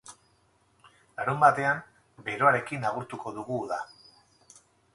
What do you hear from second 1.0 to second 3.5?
Larunbatean, beroarekin agurtuko